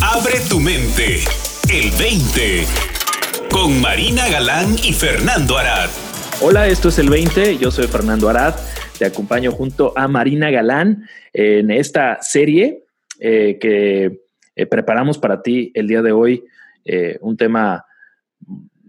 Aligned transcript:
Abre 0.00 0.40
tu 0.48 0.60
mente. 0.60 1.24
El 1.72 1.90
20. 1.98 2.64
Con 3.50 3.80
Marina 3.80 4.28
Galán 4.28 4.74
y 4.82 4.92
Fernando 4.92 5.58
Arad. 5.58 5.88
Hola, 6.40 6.68
esto 6.68 6.88
es 6.88 6.98
el 6.98 7.10
20. 7.10 7.58
Yo 7.58 7.70
soy 7.70 7.86
Fernando 7.86 8.28
Arad. 8.28 8.54
Te 8.98 9.06
acompaño 9.06 9.52
junto 9.52 9.92
a 9.96 10.08
Marina 10.08 10.50
Galán 10.50 11.08
en 11.32 11.70
esta 11.70 12.18
serie 12.20 12.84
eh, 13.20 13.58
que 13.60 14.20
eh, 14.54 14.66
preparamos 14.66 15.18
para 15.18 15.42
ti 15.42 15.72
el 15.74 15.88
día 15.88 16.02
de 16.02 16.12
hoy. 16.12 16.44
Eh, 16.84 17.18
un 17.20 17.36
tema, 17.36 17.84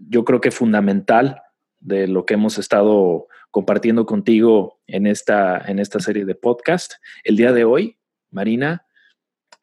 yo 0.08 0.24
creo 0.24 0.40
que 0.40 0.50
fundamental 0.50 1.42
de 1.80 2.06
lo 2.06 2.24
que 2.24 2.34
hemos 2.34 2.58
estado 2.58 3.26
compartiendo 3.50 4.06
contigo 4.06 4.80
en 4.86 5.06
esta, 5.06 5.58
en 5.58 5.78
esta 5.78 6.00
serie 6.00 6.24
de 6.24 6.34
podcast. 6.34 6.94
El 7.24 7.36
día 7.36 7.52
de 7.52 7.64
hoy, 7.64 7.98
Marina, 8.30 8.84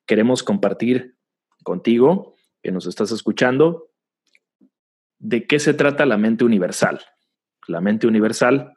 queremos 0.08 0.42
compartir 0.42 1.16
contigo, 1.64 2.36
que 2.63 2.72
nos 2.72 2.88
estás 2.88 3.12
escuchando, 3.12 3.91
de 5.20 5.45
qué 5.45 5.59
se 5.59 5.73
trata 5.73 6.05
la 6.05 6.18
mente 6.18 6.45
universal. 6.45 7.02
La 7.68 7.81
mente 7.81 8.08
universal 8.08 8.73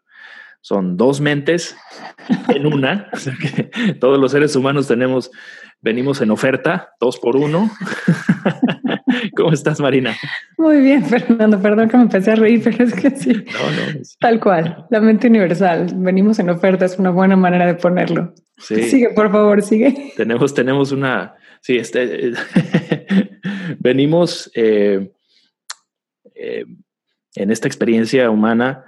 son 0.60 0.96
dos 0.96 1.20
mentes 1.20 1.76
en 2.48 2.66
una. 2.66 3.10
todos 4.00 4.18
los 4.18 4.32
seres 4.32 4.54
humanos 4.56 4.88
tenemos, 4.88 5.30
venimos 5.80 6.20
en 6.20 6.30
oferta, 6.30 6.90
dos 7.00 7.18
por 7.18 7.36
uno. 7.36 7.70
¿Cómo 9.36 9.52
estás, 9.52 9.80
Marina? 9.80 10.16
Muy 10.58 10.80
bien, 10.80 11.04
Fernando. 11.04 11.60
Perdón 11.60 11.88
que 11.88 11.96
me 11.96 12.04
empecé 12.04 12.32
a 12.32 12.36
reír, 12.36 12.60
pero 12.64 12.84
es 12.84 12.94
que 12.94 13.10
sí. 13.10 13.32
No, 13.32 13.42
no. 13.42 14.00
Tal 14.20 14.40
cual. 14.40 14.86
La 14.90 15.00
mente 15.00 15.28
universal. 15.28 15.88
Venimos 15.96 16.38
en 16.38 16.50
oferta, 16.50 16.84
es 16.84 16.98
una 16.98 17.10
buena 17.10 17.36
manera 17.36 17.66
de 17.66 17.74
ponerlo. 17.74 18.34
Sí. 18.58 18.82
Sigue, 18.82 19.10
por 19.10 19.30
favor, 19.30 19.62
sigue. 19.62 20.12
Tenemos, 20.16 20.54
tenemos 20.54 20.92
una. 20.92 21.34
Sí, 21.60 21.76
este. 21.76 22.32
venimos 23.78 24.50
eh, 24.54 25.12
eh, 26.34 26.64
en 27.34 27.50
esta 27.50 27.68
experiencia 27.68 28.30
humana 28.30 28.84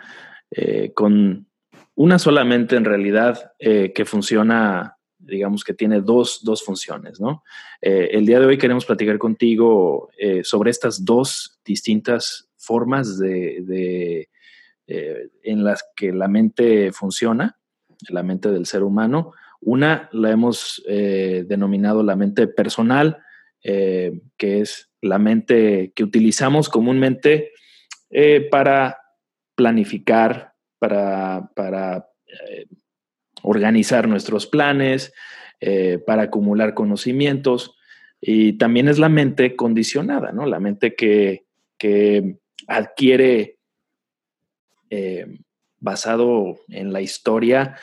eh, 0.50 0.92
con 0.94 1.46
una 1.94 2.18
solamente 2.18 2.77
en 2.77 2.84
realidad 2.84 3.52
que 3.58 4.05
funciona 4.06 4.91
digamos 5.24 5.64
que 5.64 5.74
tiene 5.74 6.00
dos, 6.00 6.40
dos 6.42 6.64
funciones, 6.64 7.20
¿no? 7.20 7.44
Eh, 7.80 8.10
el 8.12 8.26
día 8.26 8.40
de 8.40 8.46
hoy 8.46 8.58
queremos 8.58 8.84
platicar 8.84 9.18
contigo 9.18 10.10
eh, 10.18 10.42
sobre 10.44 10.70
estas 10.70 11.04
dos 11.04 11.60
distintas 11.64 12.48
formas 12.56 13.18
de, 13.18 14.28
eh, 14.86 15.28
en 15.42 15.64
las 15.64 15.84
que 15.96 16.12
la 16.12 16.28
mente 16.28 16.92
funciona, 16.92 17.58
la 18.08 18.22
mente 18.22 18.50
del 18.50 18.66
ser 18.66 18.82
humano. 18.82 19.32
Una 19.60 20.08
la 20.12 20.32
hemos 20.32 20.82
denominado 20.86 22.02
la 22.02 22.16
mente 22.16 22.48
personal, 22.48 23.18
que 23.62 24.20
es 24.38 24.90
la 25.00 25.20
mente 25.20 25.92
que 25.94 26.02
utilizamos 26.02 26.68
comúnmente 26.68 27.52
para 28.50 28.98
planificar, 29.54 30.54
para, 30.80 31.48
para 31.54 32.08
organizar 33.42 34.08
nuestros 34.08 34.46
planes, 34.46 35.12
eh, 35.64 36.00
para 36.04 36.22
acumular 36.22 36.74
conocimientos. 36.74 37.76
Y 38.20 38.54
también 38.54 38.88
es 38.88 38.98
la 38.98 39.08
mente 39.08 39.54
condicionada, 39.54 40.32
¿no? 40.32 40.44
La 40.44 40.58
mente 40.58 40.96
que, 40.96 41.44
adquiere, 42.66 43.58
eh, 44.90 45.38
basado 45.78 46.58
en 46.66 46.92
la 46.92 47.00
historia, 47.00 47.76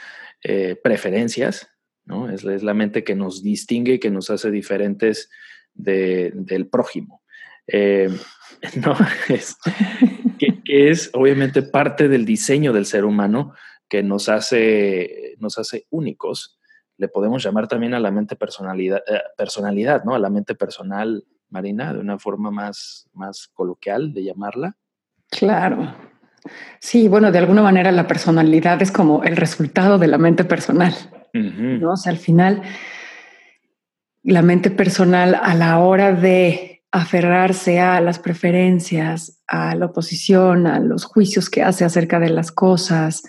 eh, 0.43 0.75
preferencias, 0.83 1.69
¿no? 2.03 2.29
Es, 2.29 2.43
la 2.43 2.73
mente 2.73 3.05
que 3.05 3.15
nos 3.15 3.41
distingue 3.43 3.93
y 3.93 3.99
que 3.99 4.11
nos 4.11 4.29
hace 4.29 4.51
diferentes 4.51 5.29
del 5.73 6.67
prójimo. 6.69 7.21
no, 7.69 8.97
es, 9.29 9.55
que, 10.37 10.91
es 10.91 11.11
obviamente 11.13 11.61
parte 11.61 12.09
del 12.09 12.25
diseño 12.25 12.73
del 12.73 12.85
ser 12.85 13.05
humano 13.05 13.53
que 13.89 14.03
nos 14.03 14.29
hace, 14.29 15.35
nos 15.39 15.57
hace 15.57 15.87
únicos. 15.89 16.59
Le 16.97 17.07
podemos 17.07 17.43
llamar 17.43 17.67
también 17.67 17.93
a 17.93 17.99
la 17.99 18.11
mente 18.11 18.35
personalidad, 18.35 19.01
eh, 19.07 19.21
personalidad, 19.35 20.03
¿no? 20.03 20.15
A 20.15 20.19
la 20.19 20.29
mente 20.29 20.55
personal, 20.55 21.25
Marina, 21.49 21.93
de 21.93 21.99
una 21.99 22.19
forma 22.19 22.51
más, 22.51 23.09
más 23.13 23.47
coloquial 23.53 24.13
de 24.13 24.23
llamarla. 24.23 24.77
Claro. 25.29 25.95
Sí, 26.79 27.07
bueno, 27.07 27.31
de 27.31 27.39
alguna 27.39 27.61
manera 27.61 27.91
la 27.91 28.07
personalidad 28.07 28.81
es 28.81 28.91
como 28.91 29.23
el 29.23 29.35
resultado 29.35 29.97
de 29.97 30.07
la 30.07 30.17
mente 30.17 30.43
personal, 30.45 30.93
¿no? 31.33 31.91
O 31.91 31.97
sea, 31.97 32.11
al 32.11 32.17
final, 32.17 32.61
la 34.23 34.41
mente 34.41 34.71
personal 34.71 35.35
a 35.35 35.53
la 35.55 35.79
hora 35.79 36.13
de 36.13 36.83
aferrarse 36.91 37.79
a 37.79 38.01
las 38.01 38.19
preferencias, 38.19 39.41
a 39.47 39.75
la 39.75 39.87
oposición, 39.87 40.65
a 40.65 40.79
los 40.79 41.05
juicios 41.05 41.49
que 41.49 41.61
hace 41.61 41.85
acerca 41.85 42.19
de 42.19 42.29
las 42.29 42.51
cosas, 42.51 43.23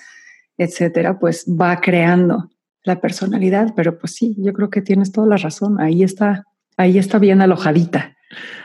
etcétera, 0.60 1.18
pues 1.18 1.46
va 1.48 1.80
creando 1.80 2.50
la 2.84 3.00
personalidad. 3.00 3.72
Pero 3.74 3.98
pues 3.98 4.14
sí, 4.14 4.36
yo 4.38 4.52
creo 4.52 4.68
que 4.68 4.82
tienes 4.82 5.10
toda 5.10 5.26
la 5.26 5.38
razón. 5.38 5.80
Ahí 5.80 6.02
está, 6.02 6.44
ahí 6.76 6.98
está 6.98 7.18
bien 7.18 7.40
alojadita. 7.40 8.16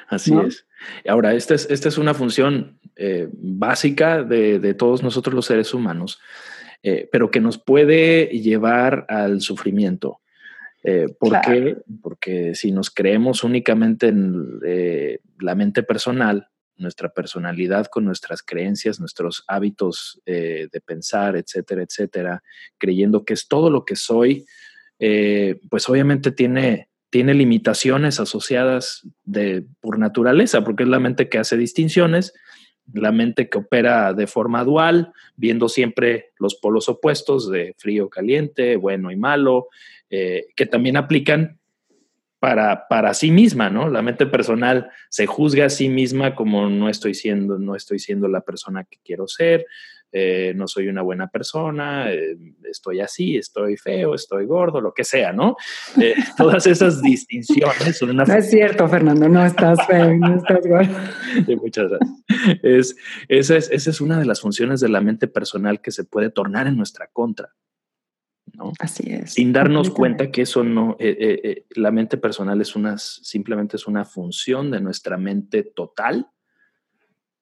Así 0.09 0.33
es. 0.45 0.67
Ahora, 1.07 1.33
esta 1.33 1.55
es, 1.55 1.67
esta 1.71 1.87
es 1.87 1.97
una 1.97 2.13
función 2.13 2.79
eh, 2.97 3.29
básica 3.31 4.23
de, 4.23 4.73
todos 4.73 5.03
nosotros 5.03 5.33
los 5.33 5.45
seres 5.45 5.73
humanos, 5.73 6.19
eh, 6.83 7.07
pero 7.11 7.31
que 7.31 7.39
nos 7.39 7.57
puede 7.57 8.25
llevar 8.27 9.05
al 9.07 9.39
sufrimiento. 9.39 10.19
Eh, 10.83 11.07
¿Por 11.17 11.39
qué? 11.41 11.77
Porque 12.03 12.55
si 12.55 12.71
nos 12.71 12.91
creemos 12.91 13.43
únicamente 13.43 14.07
en 14.07 14.59
la 15.39 15.55
mente 15.55 15.81
personal, 15.81 16.49
nuestra 16.77 17.09
personalidad 17.09 17.87
con 17.87 18.05
nuestras 18.05 18.41
creencias, 18.43 18.99
nuestros 18.99 19.43
hábitos 19.47 20.21
eh, 20.25 20.67
de 20.71 20.81
pensar, 20.81 21.35
etcétera, 21.35 21.83
etcétera, 21.83 22.43
creyendo 22.77 23.23
que 23.25 23.33
es 23.33 23.47
todo 23.47 23.69
lo 23.69 23.85
que 23.85 23.95
soy, 23.95 24.45
eh, 24.99 25.59
pues 25.69 25.87
obviamente 25.89 26.31
tiene, 26.31 26.89
tiene 27.09 27.33
limitaciones 27.33 28.19
asociadas 28.19 29.07
de, 29.23 29.65
por 29.79 29.99
naturaleza, 29.99 30.63
porque 30.63 30.83
es 30.83 30.89
la 30.89 30.99
mente 30.99 31.29
que 31.29 31.37
hace 31.37 31.57
distinciones, 31.57 32.33
la 32.93 33.11
mente 33.11 33.49
que 33.49 33.57
opera 33.57 34.13
de 34.13 34.27
forma 34.27 34.63
dual, 34.63 35.11
viendo 35.35 35.69
siempre 35.69 36.31
los 36.39 36.55
polos 36.55 36.87
opuestos 36.87 37.49
de 37.49 37.73
frío, 37.77 38.09
caliente, 38.09 38.75
bueno 38.75 39.11
y 39.11 39.15
malo, 39.15 39.67
eh, 40.09 40.47
que 40.55 40.65
también 40.65 40.97
aplican 40.97 41.59
para, 42.45 42.87
para 42.87 43.15
sí 43.15 43.31
misma, 43.31 43.71
¿no? 43.71 43.89
La 43.89 44.03
mente 44.03 44.27
personal 44.27 44.91
se 45.09 45.25
juzga 45.25 45.65
a 45.65 45.69
sí 45.71 45.89
misma 45.89 46.35
como 46.35 46.69
no 46.69 46.89
estoy 46.89 47.15
siendo, 47.15 47.57
no 47.57 47.75
estoy 47.75 47.97
siendo 47.97 48.27
la 48.27 48.41
persona 48.41 48.83
que 48.83 48.99
quiero 49.03 49.27
ser, 49.27 49.65
eh, 50.11 50.53
no 50.55 50.67
soy 50.67 50.87
una 50.87 51.01
buena 51.01 51.27
persona, 51.27 52.13
eh, 52.13 52.37
estoy 52.69 52.99
así, 52.99 53.35
estoy 53.35 53.77
feo, 53.77 54.13
estoy 54.13 54.45
gordo, 54.45 54.79
lo 54.79 54.93
que 54.93 55.03
sea, 55.03 55.33
¿no? 55.33 55.57
Eh, 55.99 56.13
todas 56.37 56.67
esas 56.67 57.01
distinciones 57.01 57.97
son 57.97 58.11
una... 58.11 58.25
No 58.25 58.35
es 58.35 58.47
cierto, 58.47 58.87
Fernando, 58.87 59.27
no 59.27 59.43
estás 59.43 59.79
feo, 59.87 60.13
no 60.13 60.35
estás 60.35 60.67
gordo. 60.67 60.93
muchas 61.63 61.89
gracias. 61.89 62.59
Es, 62.61 62.95
esa, 63.27 63.57
es, 63.57 63.71
esa 63.71 63.89
es 63.89 64.01
una 64.01 64.19
de 64.19 64.25
las 64.25 64.39
funciones 64.39 64.81
de 64.81 64.89
la 64.89 65.01
mente 65.01 65.27
personal 65.27 65.81
que 65.81 65.89
se 65.89 66.03
puede 66.03 66.29
tornar 66.29 66.67
en 66.67 66.77
nuestra 66.77 67.07
contra. 67.07 67.55
Así 68.79 69.11
es. 69.11 69.33
Sin 69.33 69.53
darnos 69.53 69.89
cuenta 69.89 70.31
que 70.31 70.43
eso 70.43 70.63
no, 70.63 70.95
eh, 70.99 71.17
eh, 71.19 71.41
eh, 71.43 71.65
la 71.71 71.91
mente 71.91 72.17
personal 72.17 72.61
es 72.61 72.75
una, 72.75 72.97
simplemente 72.97 73.77
es 73.77 73.87
una 73.87 74.05
función 74.05 74.71
de 74.71 74.81
nuestra 74.81 75.17
mente 75.17 75.63
total 75.63 76.29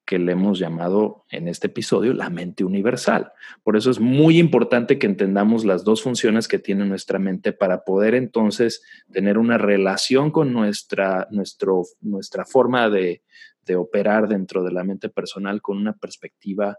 que 0.04 0.18
le 0.18 0.32
hemos 0.32 0.58
llamado 0.58 1.24
en 1.30 1.48
este 1.48 1.68
episodio 1.68 2.12
la 2.12 2.28
mente 2.28 2.62
universal. 2.62 3.32
Por 3.62 3.76
eso 3.76 3.90
es 3.90 4.00
muy 4.00 4.38
importante 4.38 4.98
que 4.98 5.06
entendamos 5.06 5.64
las 5.64 5.82
dos 5.82 6.02
funciones 6.02 6.46
que 6.46 6.58
tiene 6.58 6.84
nuestra 6.84 7.18
mente 7.18 7.52
para 7.52 7.84
poder 7.84 8.14
entonces 8.14 8.82
tener 9.10 9.38
una 9.38 9.56
relación 9.56 10.30
con 10.30 10.52
nuestra, 10.52 11.26
nuestro, 11.30 11.84
nuestra 12.02 12.44
forma 12.44 12.90
de, 12.90 13.22
de 13.62 13.76
operar 13.76 14.28
dentro 14.28 14.62
de 14.62 14.72
la 14.72 14.84
mente 14.84 15.08
personal 15.08 15.62
con 15.62 15.78
una 15.78 15.94
perspectiva 15.94 16.76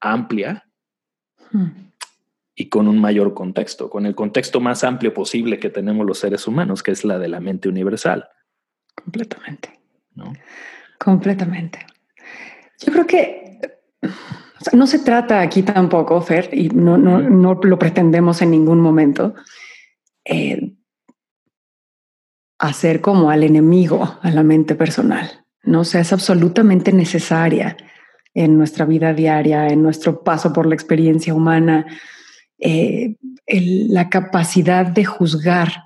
amplia. 0.00 0.64
Hmm 1.50 1.88
y 2.60 2.68
con 2.68 2.88
un 2.88 3.00
mayor 3.00 3.34
contexto, 3.34 3.88
con 3.88 4.04
el 4.04 4.16
contexto 4.16 4.58
más 4.58 4.82
amplio 4.82 5.14
posible 5.14 5.60
que 5.60 5.70
tenemos 5.70 6.04
los 6.04 6.18
seres 6.18 6.48
humanos, 6.48 6.82
que 6.82 6.90
es 6.90 7.04
la 7.04 7.16
de 7.16 7.28
la 7.28 7.38
mente 7.38 7.68
universal. 7.68 8.28
Completamente. 8.96 9.78
¿No? 10.16 10.32
Completamente. 10.98 11.86
Yo 12.80 12.92
creo 12.92 13.06
que 13.06 13.60
no 14.72 14.88
se 14.88 14.98
trata 14.98 15.40
aquí 15.40 15.62
tampoco, 15.62 16.20
Fer, 16.20 16.50
y 16.52 16.68
no, 16.70 16.98
no, 16.98 17.20
no 17.20 17.54
lo 17.62 17.78
pretendemos 17.78 18.42
en 18.42 18.50
ningún 18.50 18.80
momento, 18.80 19.36
eh, 20.24 20.72
hacer 22.58 23.00
como 23.00 23.30
al 23.30 23.44
enemigo 23.44 24.18
a 24.20 24.30
la 24.32 24.42
mente 24.42 24.74
personal. 24.74 25.44
No 25.62 25.82
o 25.82 25.84
sea, 25.84 26.00
es 26.00 26.12
absolutamente 26.12 26.92
necesaria 26.92 27.76
en 28.34 28.58
nuestra 28.58 28.84
vida 28.84 29.14
diaria, 29.14 29.68
en 29.68 29.80
nuestro 29.80 30.24
paso 30.24 30.52
por 30.52 30.66
la 30.66 30.74
experiencia 30.74 31.32
humana 31.32 31.86
eh, 32.58 33.16
la 33.46 34.08
capacidad 34.08 34.86
de 34.86 35.04
juzgar 35.04 35.84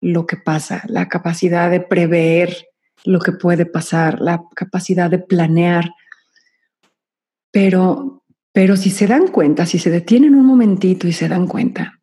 lo 0.00 0.26
que 0.26 0.36
pasa, 0.36 0.82
la 0.88 1.08
capacidad 1.08 1.70
de 1.70 1.80
prever 1.80 2.66
lo 3.04 3.20
que 3.20 3.32
puede 3.32 3.66
pasar, 3.66 4.20
la 4.20 4.42
capacidad 4.54 5.10
de 5.10 5.18
planear. 5.18 5.92
Pero, 7.50 8.24
pero 8.52 8.76
si 8.76 8.90
se 8.90 9.06
dan 9.06 9.28
cuenta, 9.28 9.66
si 9.66 9.78
se 9.78 9.90
detienen 9.90 10.34
un 10.34 10.44
momentito 10.44 11.06
y 11.06 11.12
se 11.12 11.28
dan 11.28 11.46
cuenta, 11.46 12.00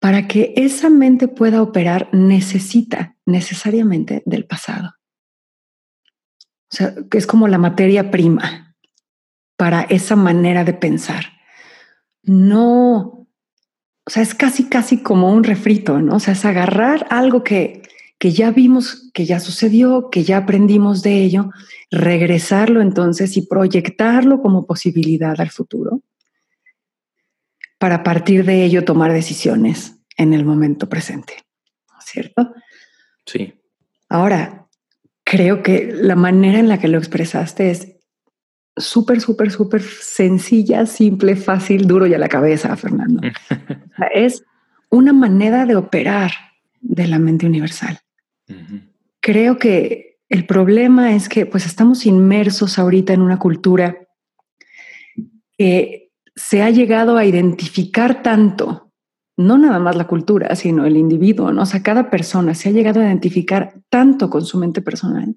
para 0.00 0.26
que 0.28 0.52
esa 0.56 0.90
mente 0.90 1.28
pueda 1.28 1.62
operar 1.62 2.08
necesita 2.12 3.16
necesariamente 3.24 4.22
del 4.26 4.44
pasado. 4.44 4.92
O 6.70 6.76
sea, 6.76 6.94
es 7.12 7.26
como 7.26 7.48
la 7.48 7.58
materia 7.58 8.10
prima 8.10 8.76
para 9.56 9.82
esa 9.82 10.16
manera 10.16 10.64
de 10.64 10.74
pensar. 10.74 11.24
No, 12.24 13.26
o 14.06 14.10
sea, 14.10 14.22
es 14.22 14.34
casi, 14.34 14.68
casi 14.68 15.02
como 15.02 15.32
un 15.32 15.44
refrito, 15.44 16.00
¿no? 16.00 16.16
O 16.16 16.20
sea, 16.20 16.34
es 16.34 16.44
agarrar 16.44 17.06
algo 17.10 17.42
que, 17.42 17.82
que 18.18 18.32
ya 18.32 18.50
vimos, 18.50 19.10
que 19.14 19.24
ya 19.24 19.40
sucedió, 19.40 20.10
que 20.10 20.24
ya 20.24 20.38
aprendimos 20.38 21.02
de 21.02 21.22
ello, 21.22 21.50
regresarlo 21.90 22.80
entonces 22.80 23.36
y 23.36 23.46
proyectarlo 23.46 24.40
como 24.42 24.66
posibilidad 24.66 25.40
al 25.40 25.50
futuro 25.50 26.02
para 27.78 28.02
partir 28.02 28.44
de 28.44 28.64
ello 28.64 28.84
tomar 28.84 29.12
decisiones 29.12 29.98
en 30.16 30.32
el 30.32 30.44
momento 30.44 30.88
presente, 30.88 31.44
¿cierto? 32.00 32.54
Sí. 33.26 33.60
Ahora, 34.08 34.68
creo 35.24 35.62
que 35.62 35.92
la 35.92 36.16
manera 36.16 36.58
en 36.58 36.68
la 36.68 36.78
que 36.78 36.88
lo 36.88 36.98
expresaste 36.98 37.70
es 37.70 37.93
súper, 38.76 39.20
súper, 39.20 39.50
súper 39.50 39.82
sencilla, 39.82 40.86
simple, 40.86 41.36
fácil, 41.36 41.86
duro 41.86 42.06
y 42.06 42.14
a 42.14 42.18
la 42.18 42.28
cabeza, 42.28 42.76
Fernando. 42.76 43.20
es 44.14 44.44
una 44.90 45.12
manera 45.12 45.66
de 45.66 45.76
operar 45.76 46.32
de 46.80 47.06
la 47.06 47.18
mente 47.18 47.46
universal. 47.46 47.98
Creo 49.20 49.58
que 49.58 50.18
el 50.28 50.46
problema 50.46 51.14
es 51.14 51.28
que 51.28 51.46
pues 51.46 51.66
estamos 51.66 52.06
inmersos 52.06 52.78
ahorita 52.78 53.12
en 53.12 53.22
una 53.22 53.38
cultura 53.38 53.96
que 55.56 56.12
se 56.36 56.62
ha 56.62 56.70
llegado 56.70 57.16
a 57.16 57.24
identificar 57.24 58.22
tanto, 58.22 58.92
no 59.36 59.56
nada 59.56 59.78
más 59.78 59.96
la 59.96 60.06
cultura, 60.06 60.54
sino 60.56 60.84
el 60.84 60.96
individuo, 60.96 61.52
¿no? 61.52 61.62
O 61.62 61.66
sea, 61.66 61.82
cada 61.82 62.10
persona 62.10 62.54
se 62.54 62.68
ha 62.68 62.72
llegado 62.72 63.00
a 63.00 63.04
identificar 63.04 63.74
tanto 63.88 64.28
con 64.28 64.44
su 64.44 64.58
mente 64.58 64.82
personal 64.82 65.36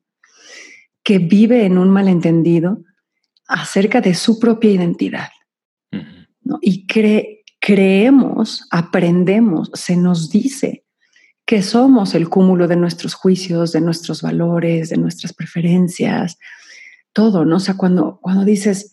que 1.03 1.19
vive 1.19 1.65
en 1.65 1.77
un 1.77 1.89
malentendido 1.89 2.83
acerca 3.47 4.01
de 4.01 4.13
su 4.13 4.39
propia 4.39 4.71
identidad. 4.71 5.29
Y 6.61 6.85
creemos, 7.59 8.67
aprendemos, 8.71 9.71
se 9.73 9.97
nos 9.97 10.29
dice 10.29 10.85
que 11.45 11.63
somos 11.63 12.13
el 12.13 12.29
cúmulo 12.29 12.67
de 12.67 12.75
nuestros 12.75 13.13
juicios, 13.13 13.71
de 13.71 13.81
nuestros 13.81 14.21
valores, 14.21 14.89
de 14.89 14.97
nuestras 14.97 15.33
preferencias, 15.33 16.37
todo, 17.13 17.45
¿no? 17.45 17.55
O 17.55 17.59
sea, 17.59 17.77
cuando, 17.77 18.19
cuando 18.21 18.43
dices, 18.43 18.91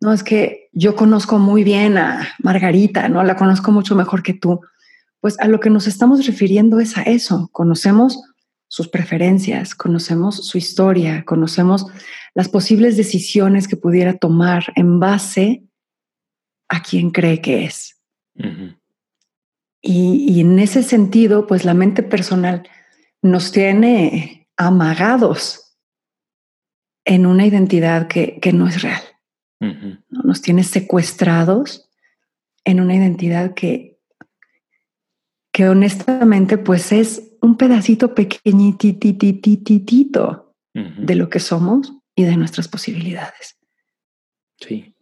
no, 0.00 0.12
es 0.12 0.24
que 0.24 0.68
yo 0.72 0.96
conozco 0.96 1.38
muy 1.38 1.62
bien 1.62 1.96
a 1.96 2.28
Margarita, 2.40 3.08
¿no? 3.08 3.22
La 3.22 3.36
conozco 3.36 3.70
mucho 3.70 3.94
mejor 3.94 4.22
que 4.22 4.34
tú. 4.34 4.60
Pues 5.20 5.38
a 5.38 5.46
lo 5.46 5.60
que 5.60 5.70
nos 5.70 5.86
estamos 5.86 6.26
refiriendo 6.26 6.80
es 6.80 6.98
a 6.98 7.02
eso. 7.02 7.48
Conocemos 7.52 8.20
sus 8.72 8.88
preferencias, 8.88 9.74
conocemos 9.74 10.46
su 10.46 10.56
historia, 10.56 11.26
conocemos 11.26 11.84
las 12.32 12.48
posibles 12.48 12.96
decisiones 12.96 13.68
que 13.68 13.76
pudiera 13.76 14.16
tomar 14.16 14.72
en 14.76 14.98
base 14.98 15.64
a 16.70 16.82
quien 16.82 17.10
cree 17.10 17.42
que 17.42 17.66
es. 17.66 18.00
y, 19.82 20.40
en 20.40 20.58
ese 20.58 20.82
sentido, 20.82 21.46
pues 21.46 21.66
la 21.66 21.74
mente 21.74 22.02
personal 22.02 22.66
nos 23.20 23.52
tiene 23.52 24.48
amagados 24.56 25.76
en 27.04 27.26
una 27.26 27.44
identidad 27.44 28.08
que, 28.08 28.40
no 28.54 28.68
es 28.68 28.80
real. 28.80 29.02
Nos 30.08 30.40
tiene 30.40 30.64
secuestrados 30.64 31.90
en 32.64 32.80
una 32.80 32.96
identidad 32.96 33.52
que, 33.52 33.91
que 35.52 35.68
honestamente 35.68 36.58
pues 36.58 36.90
es 36.92 37.36
un 37.40 37.56
pedacito 37.56 38.14
pequeñititititito 38.14 40.54
de 40.74 41.14
lo 41.14 41.28
que 41.28 41.38
somos 41.38 41.92
y 42.16 42.24
de 42.24 42.38
nuestras 42.38 42.68
posibilidades. 42.68 43.58
Sí. 44.58 44.96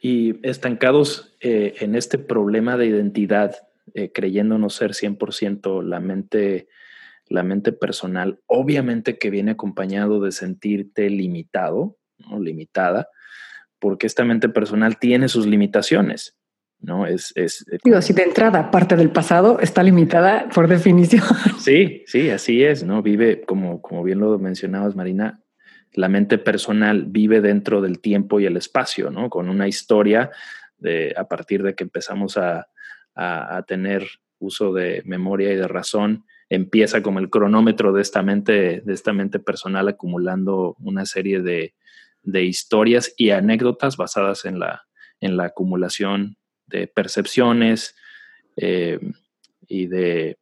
Y 0.00 0.46
estancados 0.46 1.36
eh, 1.40 1.74
en 1.80 1.96
este 1.96 2.18
problema 2.18 2.76
de 2.76 2.86
identidad, 2.86 3.56
eh, 3.94 4.12
creyéndonos 4.12 4.74
ser 4.74 4.92
100% 4.92 5.82
la 5.82 5.98
mente, 5.98 6.68
la 7.26 7.42
mente 7.42 7.72
personal, 7.72 8.40
obviamente 8.46 9.18
que 9.18 9.30
viene 9.30 9.50
acompañado 9.52 10.20
de 10.20 10.30
sentirte 10.30 11.10
limitado, 11.10 11.98
¿no? 12.18 12.38
limitada, 12.38 13.08
porque 13.80 14.06
esta 14.06 14.24
mente 14.24 14.48
personal 14.48 14.98
tiene 14.98 15.28
sus 15.28 15.46
limitaciones. 15.46 16.36
¿No? 16.80 17.06
Es, 17.06 17.32
es, 17.36 17.66
eh, 17.70 17.78
Digo, 17.84 18.00
si 18.02 18.12
de 18.12 18.22
entrada 18.22 18.70
parte 18.70 18.96
del 18.96 19.10
pasado 19.10 19.60
está 19.60 19.82
limitada 19.82 20.48
por 20.54 20.68
definición. 20.68 21.22
Sí, 21.58 22.02
sí, 22.06 22.30
así 22.30 22.64
es, 22.64 22.84
¿no? 22.84 23.02
Vive, 23.02 23.42
como, 23.42 23.82
como 23.82 24.02
bien 24.02 24.18
lo 24.18 24.38
mencionabas, 24.38 24.96
Marina, 24.96 25.42
la 25.92 26.08
mente 26.08 26.38
personal 26.38 27.04
vive 27.06 27.40
dentro 27.40 27.80
del 27.80 28.00
tiempo 28.00 28.40
y 28.40 28.46
el 28.46 28.56
espacio, 28.56 29.10
¿no? 29.10 29.28
Con 29.28 29.48
una 29.48 29.68
historia 29.68 30.30
de, 30.78 31.12
a 31.16 31.24
partir 31.24 31.62
de 31.62 31.74
que 31.74 31.84
empezamos 31.84 32.36
a, 32.36 32.66
tener 33.66 34.06
uso 34.38 34.72
de 34.72 35.02
memoria 35.04 35.52
y 35.52 35.56
de 35.56 35.68
razón, 35.68 36.24
empieza 36.48 37.02
como 37.02 37.18
el 37.18 37.28
cronómetro 37.28 37.92
de 37.92 38.00
esta 38.00 38.22
mente, 38.22 38.80
de 38.80 38.94
esta 38.94 39.12
mente 39.12 39.40
personal 39.40 39.88
acumulando 39.88 40.74
una 40.80 41.04
serie 41.04 41.42
de, 41.42 41.74
historias 42.24 43.12
y 43.18 43.30
anécdotas 43.30 43.98
basadas 43.98 44.46
en 44.46 44.58
la, 44.58 44.84
en 45.20 45.36
la 45.36 45.46
acumulación 45.46 46.38
de 46.70 46.86
percepciones 46.86 47.94
eh, 48.56 48.98
y 49.68 49.86
de 49.86 50.38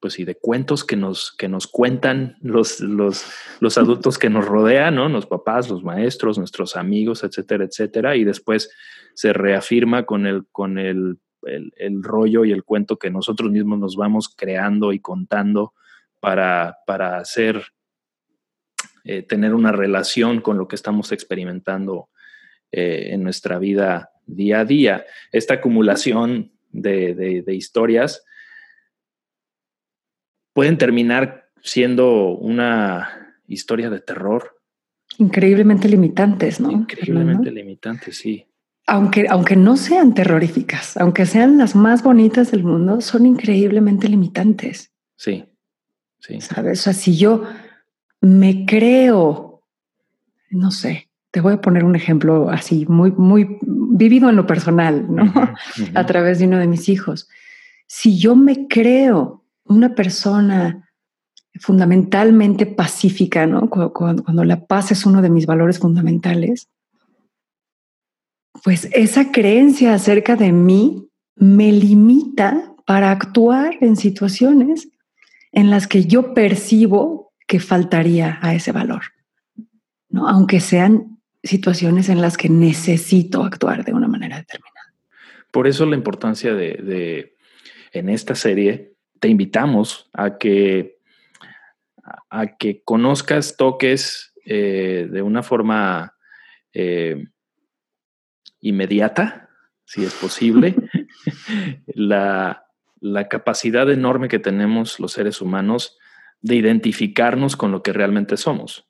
pues 0.00 0.18
y 0.18 0.26
de 0.26 0.34
cuentos 0.34 0.84
que 0.84 0.96
nos, 0.96 1.32
que 1.32 1.48
nos 1.48 1.66
cuentan 1.66 2.36
los, 2.42 2.80
los, 2.80 3.24
los 3.60 3.78
adultos 3.78 4.18
que 4.18 4.28
nos 4.28 4.44
rodean, 4.44 4.96
¿no? 4.96 5.08
Los 5.08 5.24
papás, 5.24 5.70
los 5.70 5.82
maestros, 5.82 6.36
nuestros 6.36 6.76
amigos, 6.76 7.24
etcétera, 7.24 7.64
etcétera, 7.64 8.14
y 8.14 8.22
después 8.22 8.70
se 9.14 9.32
reafirma 9.32 10.04
con 10.04 10.26
el, 10.26 10.44
con 10.52 10.78
el, 10.78 11.20
el, 11.46 12.02
rollo 12.02 12.44
y 12.44 12.52
el 12.52 12.64
cuento 12.64 12.98
que 12.98 13.08
nosotros 13.08 13.50
mismos 13.50 13.78
nos 13.78 13.96
vamos 13.96 14.28
creando 14.28 14.92
y 14.92 15.00
contando 15.00 15.72
para, 16.20 16.76
para 16.86 17.16
hacer, 17.16 17.64
eh, 19.04 19.22
tener 19.22 19.54
una 19.54 19.72
relación 19.72 20.42
con 20.42 20.58
lo 20.58 20.68
que 20.68 20.76
estamos 20.76 21.12
experimentando 21.12 22.10
eh, 22.72 23.08
en 23.12 23.22
nuestra 23.22 23.58
vida 23.58 24.10
día 24.26 24.60
a 24.60 24.64
día. 24.64 25.04
Esta 25.32 25.54
acumulación 25.54 26.52
de, 26.70 27.14
de, 27.14 27.42
de 27.42 27.54
historias 27.54 28.24
pueden 30.52 30.78
terminar 30.78 31.50
siendo 31.62 32.28
una 32.36 33.36
historia 33.46 33.90
de 33.90 34.00
terror. 34.00 34.60
Increíblemente 35.18 35.88
limitantes, 35.88 36.60
¿no? 36.60 36.70
Increíblemente 36.70 37.50
limitantes, 37.50 38.16
sí. 38.16 38.46
Aunque, 38.86 39.26
aunque 39.30 39.56
no 39.56 39.76
sean 39.76 40.12
terroríficas, 40.12 40.96
aunque 40.96 41.24
sean 41.24 41.56
las 41.56 41.74
más 41.74 42.02
bonitas 42.02 42.50
del 42.50 42.64
mundo, 42.64 43.00
son 43.00 43.24
increíblemente 43.24 44.08
limitantes. 44.08 44.92
Sí, 45.16 45.44
sí. 46.18 46.40
¿Sabes? 46.40 46.80
O 46.80 46.82
sea, 46.84 46.92
si 46.92 47.16
yo 47.16 47.44
me 48.20 48.66
creo, 48.66 49.62
no 50.50 50.70
sé, 50.70 51.08
te 51.30 51.40
voy 51.40 51.54
a 51.54 51.60
poner 51.60 51.84
un 51.84 51.96
ejemplo 51.96 52.50
así, 52.50 52.84
muy, 52.86 53.10
muy 53.12 53.58
vivido 53.96 54.28
en 54.28 54.34
lo 54.34 54.46
personal, 54.46 55.06
¿no? 55.08 55.32
A 55.94 56.06
través 56.06 56.40
de 56.40 56.46
uno 56.46 56.58
de 56.58 56.66
mis 56.66 56.88
hijos. 56.88 57.28
Si 57.86 58.18
yo 58.18 58.34
me 58.34 58.66
creo 58.66 59.44
una 59.64 59.94
persona 59.94 60.90
fundamentalmente 61.60 62.66
pacífica, 62.66 63.46
¿no? 63.46 63.70
Cuando, 63.70 64.44
la 64.44 64.66
paz 64.66 64.90
es 64.90 65.06
uno 65.06 65.22
de 65.22 65.30
mis 65.30 65.46
valores 65.46 65.78
fundamentales, 65.78 66.68
pues 68.64 68.88
esa 68.92 69.30
creencia 69.30 69.94
acerca 69.94 70.34
de 70.34 70.50
mí 70.50 71.08
me 71.36 71.70
limita 71.70 72.74
para 72.86 73.12
actuar 73.12 73.76
en 73.80 73.96
situaciones 73.96 74.88
en 75.52 75.70
las 75.70 75.86
que 75.86 76.04
yo 76.04 76.34
percibo 76.34 77.32
que 77.46 77.60
faltaría 77.60 78.38
a 78.42 78.54
ese 78.54 78.72
valor, 78.72 79.02
¿no? 80.08 80.28
aunque 80.28 80.58
sean 80.58 81.13
situaciones 81.44 82.08
en 82.08 82.20
las 82.20 82.36
que 82.36 82.48
necesito 82.48 83.44
actuar 83.44 83.84
de 83.84 83.92
una 83.92 84.08
manera 84.08 84.38
determinada. 84.38 84.92
Por 85.52 85.68
eso 85.68 85.86
la 85.86 85.94
importancia 85.94 86.54
de 86.54 87.34
en 87.94 88.08
esta 88.08 88.34
serie 88.34 88.92
te 89.20 89.28
invitamos 89.28 90.10
a 90.12 90.36
que, 90.36 90.98
a 92.28 92.56
que 92.56 92.82
conozcas, 92.82 93.56
toques 93.56 94.34
eh, 94.44 95.08
de 95.10 95.22
una 95.22 95.42
forma 95.42 96.14
eh, 96.74 97.24
inmediata, 98.60 99.48
si 99.84 100.04
es 100.04 100.12
posible, 100.14 100.74
la, 101.86 102.66
la 103.00 103.28
capacidad 103.28 103.90
enorme 103.90 104.28
que 104.28 104.40
tenemos 104.40 104.98
los 104.98 105.12
seres 105.12 105.40
humanos 105.40 105.96
de 106.42 106.56
identificarnos 106.56 107.56
con 107.56 107.70
lo 107.70 107.82
que 107.82 107.92
realmente 107.92 108.36
somos. 108.36 108.86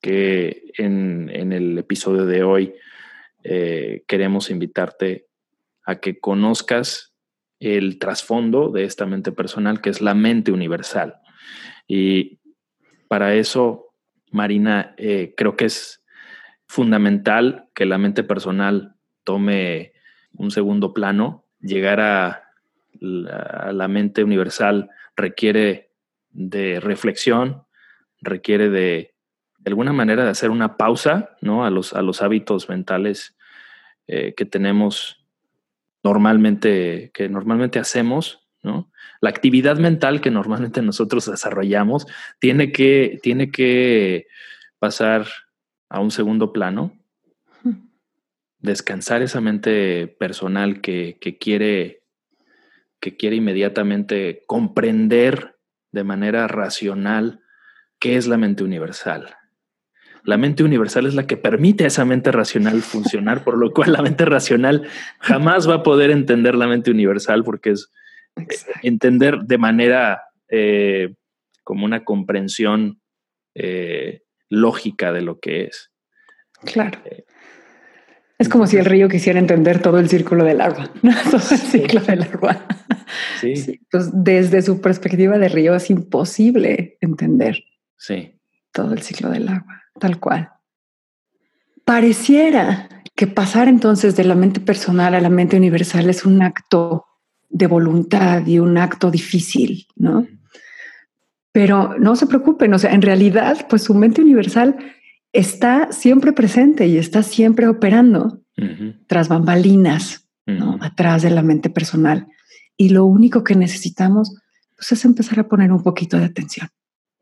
Que 0.00 0.62
en, 0.78 1.30
el 1.30 1.78
episodio 1.78 2.26
de 2.26 2.42
hoy 2.42 2.74
eh, 3.42 4.04
queremos 4.06 4.50
invitarte 4.50 5.26
a 5.84 5.96
que 6.00 6.18
conozcas 6.18 7.14
el 7.60 7.98
trasfondo 7.98 8.70
de 8.70 8.84
esta 8.84 9.06
mente 9.06 9.32
personal, 9.32 9.80
que 9.80 9.90
es 9.90 10.00
la 10.00 10.14
mente 10.14 10.52
universal. 10.52 11.20
Y 11.86 12.40
para 13.08 13.34
eso, 13.34 13.94
Marina, 14.30 14.94
eh, 14.98 15.34
creo 15.36 15.56
que 15.56 15.66
es 15.66 16.04
fundamental 16.66 17.68
que 17.74 17.86
la 17.86 17.98
mente 17.98 18.24
personal 18.24 18.96
tome 19.24 19.92
un 20.32 20.50
segundo 20.50 20.92
plano, 20.92 21.44
llegar 21.60 22.00
a 22.00 22.46
la, 23.00 23.88
mente 23.88 24.24
universal 24.24 24.90
requiere 25.16 25.92
de 26.30 26.80
reflexión, 26.80 27.64
requiere 28.20 28.70
de, 28.70 29.14
alguna 29.70 29.92
manera 29.92 30.24
de 30.24 30.30
hacer 30.30 30.50
una 30.50 30.76
pausa 30.76 31.36
¿no? 31.40 31.64
a, 31.64 31.70
los, 31.70 31.92
a 31.92 32.02
los 32.02 32.22
hábitos 32.22 32.68
mentales 32.68 33.36
eh, 34.06 34.34
que 34.36 34.44
tenemos 34.44 35.24
normalmente, 36.04 37.10
que 37.12 37.28
normalmente 37.28 37.78
hacemos, 37.78 38.46
¿no? 38.62 38.90
La 39.20 39.30
actividad 39.30 39.78
mental 39.78 40.20
que 40.20 40.30
normalmente 40.30 40.82
nosotros 40.82 41.26
desarrollamos 41.26 42.06
tiene 42.38 42.70
que, 42.70 43.18
tiene 43.22 43.50
que 43.50 44.26
pasar 44.78 45.26
a 45.88 46.00
un 46.00 46.10
segundo 46.10 46.52
plano, 46.52 46.92
descansar 48.58 49.22
esa 49.22 49.40
mente 49.40 50.08
personal 50.08 50.80
que, 50.80 51.18
que 51.20 51.38
quiere 51.38 52.02
que 53.00 53.16
quiere 53.16 53.36
inmediatamente 53.36 54.42
comprender 54.46 55.56
de 55.92 56.04
manera 56.04 56.48
racional 56.48 57.40
qué 57.98 58.16
es 58.16 58.26
la 58.26 58.36
mente 58.36 58.64
universal. 58.64 59.36
La 60.26 60.36
mente 60.36 60.64
universal 60.64 61.06
es 61.06 61.14
la 61.14 61.26
que 61.26 61.36
permite 61.36 61.84
a 61.84 61.86
esa 61.86 62.04
mente 62.04 62.32
racional 62.32 62.82
funcionar, 62.82 63.44
por 63.44 63.56
lo 63.56 63.72
cual 63.72 63.92
la 63.92 64.02
mente 64.02 64.24
racional 64.24 64.88
jamás 65.20 65.68
va 65.68 65.76
a 65.76 65.82
poder 65.82 66.10
entender 66.10 66.54
la 66.54 66.66
mente 66.66 66.90
universal 66.90 67.44
porque 67.44 67.70
es 67.70 67.90
entender 68.82 69.38
de 69.44 69.58
manera 69.58 70.22
eh, 70.48 71.14
como 71.64 71.84
una 71.84 72.04
comprensión 72.04 73.00
eh, 73.54 74.22
lógica 74.48 75.12
de 75.12 75.22
lo 75.22 75.40
que 75.40 75.64
es. 75.64 75.90
Claro. 76.64 77.00
Eh, 77.04 77.24
es 78.38 78.48
como 78.48 78.66
si 78.66 78.76
el 78.76 78.84
río 78.84 79.08
quisiera 79.08 79.38
entender 79.38 79.80
todo 79.80 79.98
el 79.98 80.08
círculo 80.08 80.44
del 80.44 80.60
agua, 80.60 80.90
todo 81.30 81.36
el 81.36 81.58
ciclo 81.58 82.00
del 82.00 82.22
agua. 82.22 82.66
Sí. 83.40 83.54
Entonces, 83.66 84.12
desde 84.14 84.62
su 84.62 84.80
perspectiva 84.80 85.38
de 85.38 85.48
río 85.48 85.74
es 85.74 85.88
imposible 85.88 86.98
entender 87.00 87.64
sí. 87.96 88.38
todo 88.72 88.92
el 88.92 89.02
ciclo 89.02 89.30
del 89.30 89.48
agua, 89.48 89.82
tal 89.98 90.18
cual. 90.20 90.50
Pareciera 91.84 92.88
que 93.14 93.26
pasar 93.26 93.68
entonces 93.68 94.16
de 94.16 94.24
la 94.24 94.34
mente 94.34 94.60
personal 94.60 95.14
a 95.14 95.20
la 95.20 95.30
mente 95.30 95.56
universal 95.56 96.10
es 96.10 96.26
un 96.26 96.42
acto 96.42 97.06
de 97.48 97.66
voluntad 97.66 98.46
y 98.46 98.58
un 98.58 98.76
acto 98.76 99.10
difícil, 99.10 99.86
¿no? 99.96 100.26
Pero 101.52 101.96
no 101.98 102.16
se 102.16 102.26
preocupen, 102.26 102.74
o 102.74 102.78
sea, 102.78 102.92
en 102.92 103.00
realidad, 103.00 103.66
pues 103.70 103.84
su 103.84 103.94
mente 103.94 104.20
universal 104.20 104.76
está 105.32 105.90
siempre 105.92 106.32
presente 106.32 106.86
y 106.86 106.98
está 106.98 107.22
siempre 107.22 107.66
operando 107.68 108.42
tras 109.06 109.28
bambalinas, 109.28 110.28
¿no? 110.46 110.78
atrás 110.80 111.22
de 111.22 111.30
la 111.30 111.42
mente 111.42 111.70
personal. 111.70 112.26
Y 112.76 112.90
lo 112.90 113.04
único 113.04 113.44
que 113.44 113.54
necesitamos 113.54 114.34
pues, 114.76 114.92
es 114.92 115.04
empezar 115.04 115.40
a 115.40 115.48
poner 115.48 115.72
un 115.72 115.82
poquito 115.82 116.18
de 116.18 116.24
atención. 116.24 116.68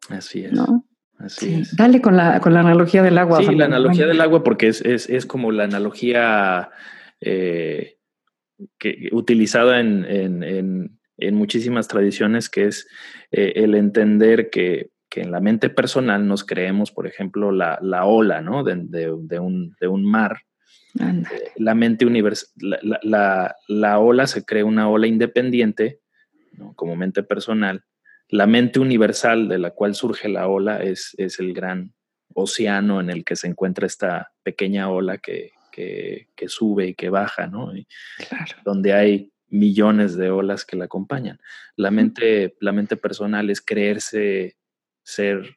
Así 0.08 0.44
es. 0.44 0.52
¿no? 0.52 0.84
Así 1.18 1.54
es. 1.54 1.76
Dale 1.76 2.00
con 2.00 2.16
la, 2.16 2.40
con 2.40 2.54
la 2.54 2.60
analogía 2.60 3.02
del 3.02 3.18
agua. 3.18 3.42
Sí, 3.42 3.54
la 3.54 3.66
analogía 3.66 4.06
del 4.06 4.20
agua, 4.20 4.42
porque 4.42 4.68
es, 4.68 4.80
es, 4.82 5.08
es 5.08 5.26
como 5.26 5.52
la 5.52 5.64
analogía 5.64 6.70
eh, 7.20 7.96
que, 8.78 9.08
utilizada 9.12 9.80
en, 9.80 10.04
en, 10.04 10.98
en, 11.16 11.34
muchísimas 11.34 11.88
tradiciones, 11.88 12.48
que 12.50 12.66
es 12.66 12.86
eh, 13.30 13.52
el 13.56 13.74
entender 13.74 14.50
que 14.50 14.90
que 15.14 15.20
en 15.20 15.30
la 15.30 15.38
mente 15.38 15.70
personal 15.70 16.26
nos 16.26 16.42
creemos, 16.42 16.90
por 16.90 17.06
ejemplo, 17.06 17.52
la, 17.52 17.78
ola 18.04 18.40
¿no? 18.40 18.64
de, 18.64 19.38
un, 19.38 20.04
mar. 20.04 20.38
Eh, 20.98 21.22
la 21.54 21.76
mente 21.76 22.04
universal, 22.04 22.48
la, 23.04 23.98
ola 24.00 24.26
se 24.26 24.44
cree 24.44 24.64
una 24.64 24.88
ola 24.88 25.06
independiente, 25.06 26.00
como 26.74 26.96
mente 26.96 27.22
personal. 27.22 27.84
La 28.28 28.46
mente 28.46 28.80
universal 28.80 29.48
de 29.48 29.58
la 29.58 29.70
cual 29.70 29.94
surge 29.94 30.28
la 30.28 30.48
ola 30.48 30.82
es, 30.82 31.14
es 31.18 31.38
el 31.40 31.52
gran 31.52 31.94
océano 32.34 33.00
en 33.00 33.10
el 33.10 33.24
que 33.24 33.36
se 33.36 33.46
encuentra 33.46 33.86
esta 33.86 34.32
pequeña 34.42 34.90
ola 34.90 35.18
que, 35.18 35.52
sube 36.46 36.88
y 36.88 36.94
que 36.94 37.10
baja, 37.10 37.46
¿no? 37.46 37.72
Donde 38.64 38.92
hay 38.92 39.32
millones 39.48 40.16
de 40.16 40.30
olas 40.30 40.64
que 40.64 40.76
la 40.76 40.84
acompañan. 40.84 41.40
La 41.76 41.90
mente, 41.90 42.56
la 42.60 42.72
mente 42.72 42.96
personal 42.96 43.50
es 43.50 43.60
creerse 43.60 44.56
ser 45.02 45.56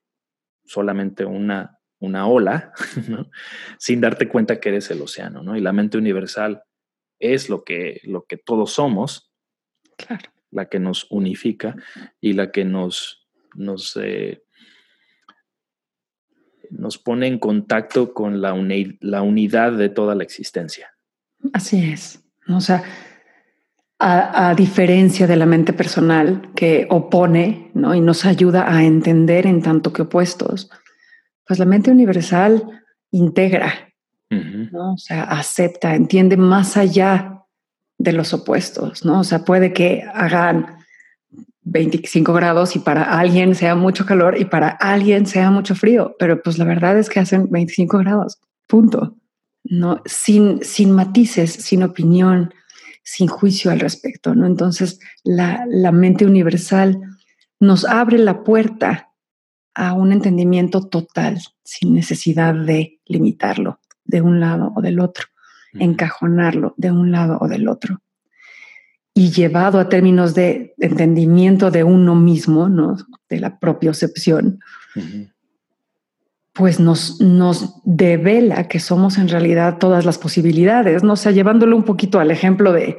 solamente 0.65 1.25
una, 1.25 1.79
una 1.99 2.27
ola, 2.27 2.73
sin 3.79 4.01
darte 4.01 4.27
cuenta 4.27 4.59
que 4.59 4.69
eres 4.69 4.89
el 4.91 5.01
océano, 5.01 5.43
¿no? 5.43 5.55
Y 5.57 5.61
la 5.61 5.73
mente 5.73 5.97
universal 5.97 6.63
es 7.19 7.49
lo 7.49 7.63
que, 7.63 8.01
lo 8.03 8.25
que 8.25 8.37
todos 8.37 8.73
somos, 8.73 9.31
la 10.57 10.65
que 10.65 10.79
nos 10.79 11.07
unifica 11.09 11.75
y 12.19 12.33
la 12.33 12.51
que 12.51 12.65
nos, 12.65 13.27
nos, 13.55 13.97
eh, 14.01 14.43
nos 16.71 16.97
pone 16.97 17.27
en 17.27 17.37
contacto 17.39 18.13
con 18.13 18.41
la, 18.41 18.55
la 18.99 19.21
unidad 19.21 19.71
de 19.73 19.89
toda 19.89 20.15
la 20.15 20.23
existencia. 20.23 20.91
Así 21.53 21.91
es. 21.91 22.23
O 22.49 22.59
sea, 22.59 22.83
a, 23.99 24.53
diferencia 24.55 25.27
de 25.27 25.35
la 25.35 25.45
mente 25.45 25.73
personal 25.73 26.51
que 26.55 26.87
opone 26.89 27.71
¿no? 27.73 27.93
y 27.93 28.01
nos 28.01 28.25
ayuda 28.25 28.71
a 28.71 28.83
entender 28.83 29.45
en 29.45 29.61
tanto 29.61 29.93
que 29.93 30.03
opuestos, 30.03 30.69
pues 31.45 31.59
la 31.59 31.65
mente 31.65 31.91
universal 31.91 32.63
integra, 33.11 33.73
¿no? 34.29 34.93
o 34.93 34.97
sea, 34.97 35.23
acepta, 35.23 35.95
entiende 35.95 36.35
más 36.35 36.77
allá 36.77 37.36
de 37.97 38.13
los 38.13 38.33
opuestos, 38.33 39.05
¿no? 39.05 39.21
O 39.21 39.23
sea, 39.23 39.43
puede 39.43 39.73
que 39.73 40.03
hagan 40.13 40.77
25 41.63 42.33
grados 42.33 42.75
y 42.75 42.79
para 42.79 43.03
alguien 43.19 43.55
sea 43.55 43.75
mucho 43.75 44.05
calor 44.05 44.39
y 44.39 44.45
para 44.45 44.69
alguien 44.69 45.25
sea 45.25 45.51
mucho 45.51 45.75
frío, 45.75 46.15
pero 46.17 46.41
pues 46.41 46.57
la 46.57 46.65
verdad 46.65 46.97
es 46.97 47.09
que 47.09 47.19
hacen 47.19 47.49
25 47.49 47.97
grados, 47.99 48.39
punto. 48.67 49.17
No, 49.69 50.01
sin, 50.05 50.63
sin 50.63 50.91
matices, 50.91 51.51
sin 51.51 51.83
opinión, 51.83 52.53
sin 53.07 53.27
juicio 53.29 53.71
al 53.71 53.79
respecto, 53.79 54.35
¿no? 54.35 54.45
Entonces, 54.45 54.99
la, 55.23 55.65
mente 55.93 56.25
universal 56.25 56.99
nos 57.57 57.85
abre 57.85 58.17
la 58.17 58.43
puerta 58.43 59.13
a 59.73 59.93
un 59.93 60.11
entendimiento 60.11 60.87
total, 60.87 61.39
sin 61.63 61.93
necesidad 61.93 62.53
de 62.53 62.99
limitarlo 63.05 63.79
de 64.03 64.21
un 64.21 64.41
lado 64.41 64.73
o 64.75 64.81
del 64.81 64.99
otro, 64.99 65.25
encajonarlo 65.73 66.73
de 66.77 66.91
un 66.91 67.11
lado 67.11 67.37
o 67.41 67.47
del 67.47 67.67
otro. 67.67 68.01
Y 69.13 69.31
llevado 69.31 69.79
a 69.79 69.89
términos 69.89 70.35
de 70.35 70.75
entendimiento 70.77 71.71
de 71.71 71.83
uno 71.83 72.15
mismo, 72.15 72.69
¿no? 72.69 72.97
de 73.29 73.39
la 73.39 73.59
propia 73.59 73.91
propiocepción, 73.91 74.59
pues 76.53 76.79
nos, 76.79 77.21
nos 77.21 77.81
devela 77.83 78.67
que 78.67 78.79
somos 78.79 79.17
en 79.17 79.27
realidad 79.29 79.77
todas 79.77 80.05
las 80.05 80.17
posibilidades, 80.17 81.03
¿no? 81.03 81.13
O 81.13 81.15
sea, 81.15 81.31
llevándolo 81.31 81.75
un 81.75 81.83
poquito 81.83 82.19
al 82.19 82.31
ejemplo 82.31 82.73
de, 82.73 82.97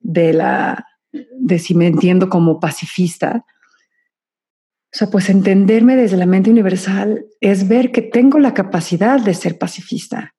de 0.00 0.32
la, 0.32 0.86
de 1.12 1.58
si 1.58 1.74
me 1.74 1.86
entiendo 1.86 2.28
como 2.28 2.60
pacifista. 2.60 3.44
O 4.90 4.96
sea, 4.96 5.10
pues 5.10 5.28
entenderme 5.28 5.96
desde 5.96 6.16
la 6.16 6.24
mente 6.24 6.50
universal 6.50 7.26
es 7.40 7.68
ver 7.68 7.92
que 7.92 8.00
tengo 8.00 8.38
la 8.38 8.54
capacidad 8.54 9.20
de 9.20 9.34
ser 9.34 9.58
pacifista, 9.58 10.34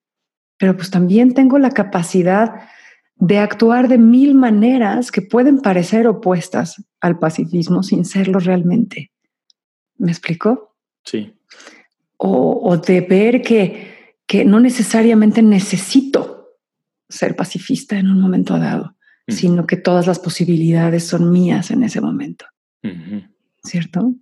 pero 0.60 0.76
pues 0.76 0.90
también 0.90 1.34
tengo 1.34 1.58
la 1.58 1.70
capacidad 1.70 2.68
de 3.16 3.38
actuar 3.38 3.88
de 3.88 3.98
mil 3.98 4.36
maneras 4.36 5.10
que 5.10 5.22
pueden 5.22 5.58
parecer 5.60 6.06
opuestas 6.06 6.84
al 7.00 7.18
pacifismo 7.18 7.82
sin 7.82 8.04
serlo 8.04 8.38
realmente. 8.38 9.10
¿Me 9.98 10.12
explico? 10.12 10.76
Sí 11.04 11.34
o, 12.22 12.76
de 12.76 13.00
ver 13.00 13.40
que, 13.40 14.16
que, 14.26 14.44
no 14.44 14.60
necesariamente 14.60 15.42
necesito 15.42 16.58
ser 17.08 17.34
pacifista 17.34 17.98
en 17.98 18.08
un 18.08 18.20
momento 18.20 18.58
dado, 18.58 18.94
sino 19.26 19.66
que 19.66 19.76
todas 19.76 20.06
las 20.06 20.18
posibilidades 20.18 21.06
son 21.06 21.30
mías 21.30 21.70
en 21.70 21.82
ese 21.82 22.00
momento. 22.00 22.44
¿Cierto? 23.62 24.14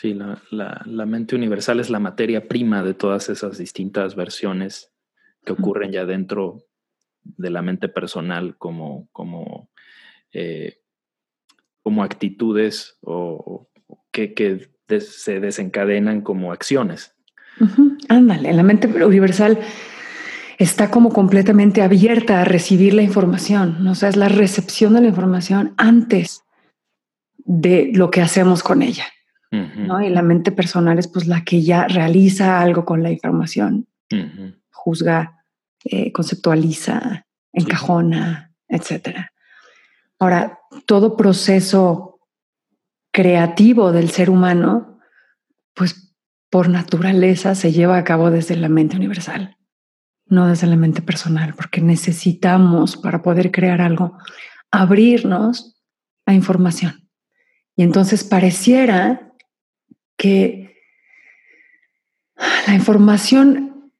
Sí, 0.00 0.14
la, 0.14 0.40
la, 0.52 0.80
la, 0.86 1.06
mente 1.06 1.34
universal 1.34 1.80
es 1.80 1.90
la 1.90 1.98
materia 1.98 2.46
prima 2.46 2.84
de 2.84 2.94
todas 2.94 3.28
esas 3.30 3.58
distintas 3.58 4.14
versiones 4.14 4.92
que 5.44 5.54
ocurren 5.54 5.90
ya 5.90 6.06
dentro 6.06 6.62
de 7.24 7.50
la 7.50 7.62
mente 7.62 7.88
personal 7.88 8.56
como, 8.58 9.08
como 9.10 9.70
eh, 10.32 10.82
como 11.82 12.04
actitudes 12.04 12.96
o, 13.00 13.68
que, 14.12 14.70
se 15.00 15.40
desencadenan 15.40 16.20
como 16.20 16.52
acciones. 16.52 17.16
Ándale, 18.08 18.52
la 18.52 18.62
mente 18.62 18.86
universal 19.04 19.58
está 20.58 20.92
como 20.92 21.10
completamente 21.10 21.82
abierta 21.82 22.40
a 22.40 22.44
recibir 22.44 22.94
la 22.94 23.02
información, 23.02 23.82
¿no? 23.82 23.90
o 23.90 23.94
sea, 23.96 24.10
es 24.10 24.16
la 24.16 24.28
recepción 24.28 24.94
de 24.94 25.00
la 25.00 25.08
información 25.08 25.74
antes 25.76 26.44
de 27.38 27.90
lo 27.92 28.12
que 28.12 28.20
hacemos 28.20 28.62
con 28.62 28.82
ella. 28.82 29.06
¿No? 29.50 30.02
Y 30.02 30.10
la 30.10 30.22
mente 30.22 30.52
personal 30.52 30.98
es 30.98 31.08
pues 31.08 31.26
la 31.26 31.42
que 31.42 31.62
ya 31.62 31.86
realiza 31.88 32.60
algo 32.60 32.84
con 32.84 33.02
la 33.02 33.10
información, 33.10 33.86
juzga, 34.70 35.44
eh, 35.84 36.12
conceptualiza, 36.12 37.26
encajona, 37.52 38.52
etcétera. 38.68 39.32
Ahora, 40.18 40.58
todo 40.86 41.16
proceso 41.16 42.20
creativo 43.12 43.92
del 43.92 44.10
ser 44.10 44.30
humano, 44.30 45.00
pues 45.74 46.14
por 46.50 46.68
naturaleza 46.68 47.54
se 47.54 47.72
lleva 47.72 47.96
a 47.96 48.04
cabo 48.04 48.30
desde 48.30 48.56
la 48.56 48.68
mente 48.68 48.96
universal, 48.96 49.56
no 50.26 50.46
desde 50.48 50.66
la 50.66 50.76
mente 50.76 51.02
personal, 51.02 51.54
porque 51.54 51.80
necesitamos 51.80 52.96
para 52.96 53.22
poder 53.22 53.50
crear 53.50 53.80
algo 53.80 54.18
abrirnos 54.70 55.80
a 56.26 56.34
información. 56.34 57.08
Y 57.76 57.82
entonces 57.82 58.24
pareciera 58.24 59.27
que 60.18 60.76
la 62.66 62.74
información, 62.74 63.90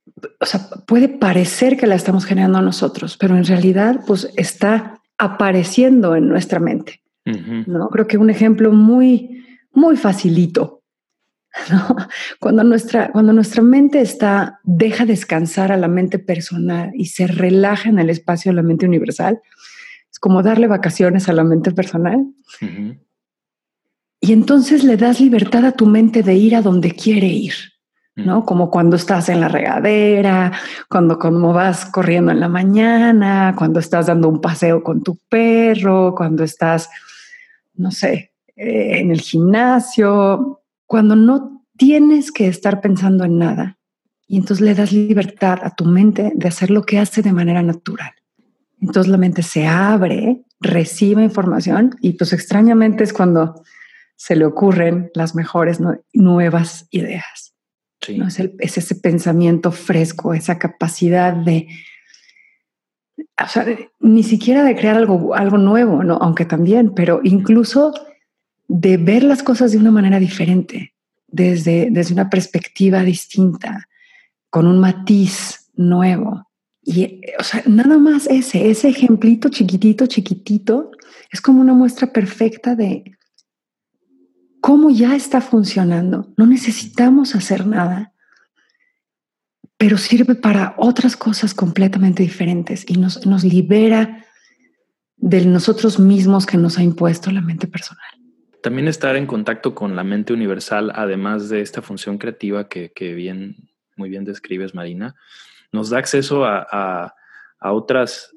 o 0.41 0.45
sea, 0.45 0.69
puede 0.87 1.09
parecer 1.09 1.79
que 1.79 1.87
la 1.87 1.95
estamos 1.95 2.27
generando 2.27 2.61
nosotros, 2.61 3.17
pero 3.17 3.37
en 3.37 3.45
realidad 3.45 4.01
pues 4.07 4.29
está 4.37 5.01
apareciendo 5.17 6.15
en 6.15 6.29
nuestra 6.29 6.61
mente. 6.61 7.01
¿no? 7.25 7.89
Creo 7.91 8.07
que 8.07 8.19
un 8.19 8.31
ejemplo 8.31 8.73
muy, 8.73 9.45
muy 9.73 9.97
facilito. 9.97 10.83
Cuando, 12.41 12.63
nuestra, 12.63 13.11
cuando 13.11 13.33
nuestra 13.33 13.63
mente 13.63 14.01
está, 14.01 14.61
deja 14.65 15.07
descansar 15.07 15.73
a 15.73 15.77
la 15.77 15.89
mente 15.89 16.19
personal 16.19 16.91
y 16.95 17.07
se 17.07 17.27
relaja 17.27 17.89
en 17.89 17.99
el 17.99 18.11
espacio 18.11 18.53
de 18.53 18.57
la 18.57 18.63
mente 18.63 18.87
universal, 18.87 19.41
es 20.11 20.19
como 20.19 20.43
darle 20.43 20.67
vacaciones 20.67 21.29
a 21.29 21.33
la 21.33 21.45
mente 21.45 21.73
personal. 21.73 22.27
Y 24.21 24.33
entonces 24.33 24.85
le 24.85 24.97
das 24.97 25.21
libertad 25.21 25.65
a 25.65 25.73
tu 25.73 25.87
mente 25.87 26.23
de 26.23 26.35
ir 26.35 26.57
a 26.57 26.63
donde 26.63 26.91
quiere 26.93 27.29
ir, 27.29 27.55
¿no? 28.17 28.45
Como 28.45 28.71
cuando 28.71 28.97
estás 28.97 29.29
en 29.29 29.41
la 29.41 29.49
regadera, 29.49 30.53
cuando 30.89 31.19
como 31.19 31.53
vas 31.53 31.85
corriendo 31.85 32.33
en 32.33 32.41
la 32.41 32.49
mañana, 32.49 33.55
cuando 33.57 33.79
estás 33.79 34.07
dando 34.07 34.29
un 34.29 34.41
paseo 34.41 34.83
con 34.83 35.03
tu 35.03 35.19
perro, 35.29 36.15
cuando 36.17 36.43
estás, 36.43 36.91
no 37.75 37.93
sé, 37.93 38.33
eh, 38.57 38.99
en 38.99 39.13
el 39.13 39.21
gimnasio, 39.21 40.63
cuando 40.85 41.15
no 41.15 41.65
tienes 41.77 42.33
que 42.33 42.49
estar 42.49 42.81
pensando 42.81 43.25
en 43.25 43.39
nada. 43.39 43.79
Y 44.27 44.37
entonces 44.37 44.67
le 44.67 44.75
das 44.75 44.93
libertad 44.93 45.61
a 45.63 45.75
tu 45.75 45.85
mente 45.85 46.33
de 46.35 46.49
hacer 46.49 46.71
lo 46.71 46.83
que 46.83 46.99
hace 46.99 47.23
de 47.23 47.33
manera 47.33 47.63
natural. 47.63 48.11
Entonces 48.81 49.11
la 49.11 49.17
mente 49.17 49.43
se 49.43 49.67
abre, 49.67 50.43
recibe 50.61 51.23
información 51.23 51.97
y 52.01 52.15
pues 52.15 52.33
extrañamente 52.33 53.05
es 53.05 53.13
cuando 53.13 53.63
se 54.19 54.35
le 54.35 54.45
ocurren 54.45 55.11
las 55.15 55.37
mejores 55.37 55.79
nuevas 56.13 56.89
ideas. 56.91 57.55
Es, 58.59 58.77
ese 58.79 58.95
pensamiento 58.97 59.71
fresco, 59.71 60.35
esa 60.35 60.59
capacidad 60.59 61.33
de, 61.33 61.69
ni 64.01 64.25
siquiera 64.25 64.65
de 64.65 64.75
crear 64.75 64.97
algo, 64.97 65.35
algo 65.35 65.57
nuevo, 65.57 66.03
¿no? 66.03 66.19
aunque 66.21 66.45
también, 66.45 66.95
pero 66.95 67.21
incluso 67.23 67.95
de 68.67 68.97
ver 68.97 69.23
las 69.23 69.45
cosas 69.45 69.71
de 69.71 69.79
una 69.79 69.93
manera 69.93 70.19
diferente, 70.19 70.95
desde, 71.29 71.89
desde 71.93 72.13
una 72.13 72.29
perspectiva 72.29 73.05
distinta, 73.05 73.87
con 74.51 74.67
un 74.67 74.81
matiz 74.81 75.71
nuevo. 75.75 76.49
Y, 76.83 77.21
o 77.39 77.45
sea, 77.45 77.63
nada 77.67 77.99
más 77.99 78.27
ese, 78.27 78.69
ese 78.69 78.89
ejemplito 78.89 79.49
chiquitito, 79.49 80.07
chiquitito, 80.07 80.91
es 81.31 81.41
como 81.41 81.61
una 81.61 81.73
muestra 81.73 82.13
perfecta 82.13 82.75
de 82.75 83.05
cómo 84.69 84.91
ya 84.91 85.17
está 85.17 85.41
funcionando. 85.41 86.31
No 86.37 86.45
necesitamos 86.45 87.35
hacer 87.35 87.67
nada, 87.67 88.13
pero 89.79 89.97
sirve 89.97 90.35
para 90.35 90.75
otras 90.77 91.17
cosas 91.17 91.55
completamente 91.55 92.23
diferentes 92.23 92.85
y 92.87 92.99
nos, 92.99 93.25
nos 93.25 93.45
libera 93.45 94.27
de 95.17 95.47
nosotros 95.47 95.99
mismos 95.99 96.45
que 96.45 96.59
nos 96.59 96.77
ha 96.77 96.83
impuesto 96.83 97.31
la 97.31 97.41
mente 97.41 97.67
personal. 97.67 98.05
También 98.63 98.89
estar 98.89 99.17
en 99.17 99.27
contacto 99.27 99.75
con 99.75 99.97
la 99.97 100.05
mente 100.05 100.35
universal, 100.35 100.93
además 100.95 101.49
de 101.49 101.63
esta 101.63 101.81
función 101.81 102.19
creativa 102.19 102.69
que, 102.69 102.93
bien, 103.15 103.71
muy 103.97 104.11
bien 104.11 104.27
describes, 104.27 104.75
Marina, 104.75 105.15
nos 105.73 105.89
da 105.89 105.97
acceso 105.97 106.45
a, 106.45 107.15
otras, 107.63 108.37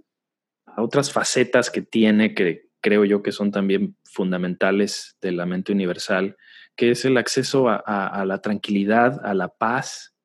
a 0.65 0.81
otras 0.81 1.11
facetas 1.11 1.69
que 1.69 1.81
tiene 1.81 2.33
que, 2.33 2.70
creo 2.81 3.05
yo 3.05 3.21
que 3.23 3.31
son 3.31 3.51
también 3.51 3.95
fundamentales 4.03 5.17
de 5.21 5.31
la 5.31 5.45
mente 5.45 5.71
universal, 5.71 6.35
que 6.75 6.91
es 6.91 7.05
el 7.05 7.17
acceso 7.17 7.69
a, 7.69 8.23
la 8.25 8.41
tranquilidad, 8.41 9.23
a 9.23 9.33
la 9.33 9.49
paz. 9.49 10.15